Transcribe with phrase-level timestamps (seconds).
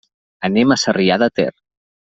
[0.49, 1.51] Anem a Sarrià de Ter.